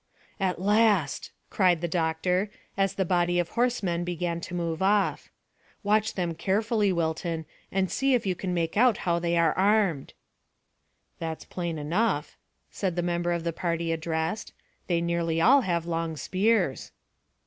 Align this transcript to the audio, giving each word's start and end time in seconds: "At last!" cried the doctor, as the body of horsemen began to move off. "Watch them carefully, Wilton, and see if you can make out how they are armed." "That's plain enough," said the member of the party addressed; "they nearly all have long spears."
"At 0.39 0.59
last!" 0.59 1.29
cried 1.51 1.79
the 1.79 1.87
doctor, 1.87 2.49
as 2.75 2.95
the 2.95 3.05
body 3.05 3.37
of 3.37 3.49
horsemen 3.49 4.03
began 4.03 4.41
to 4.41 4.55
move 4.55 4.81
off. 4.81 5.29
"Watch 5.83 6.15
them 6.15 6.33
carefully, 6.33 6.91
Wilton, 6.91 7.45
and 7.71 7.91
see 7.91 8.15
if 8.15 8.25
you 8.25 8.33
can 8.33 8.51
make 8.51 8.75
out 8.75 8.97
how 9.05 9.19
they 9.19 9.37
are 9.37 9.53
armed." 9.53 10.15
"That's 11.19 11.45
plain 11.45 11.77
enough," 11.77 12.35
said 12.71 12.95
the 12.95 13.03
member 13.03 13.31
of 13.31 13.43
the 13.43 13.53
party 13.53 13.91
addressed; 13.91 14.53
"they 14.87 15.01
nearly 15.01 15.39
all 15.39 15.61
have 15.61 15.85
long 15.85 16.17
spears." 16.17 16.91